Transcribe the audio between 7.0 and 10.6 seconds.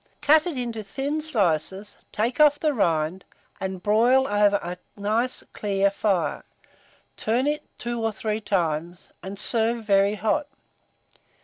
turn it 2 or 3 times, and serve very hot.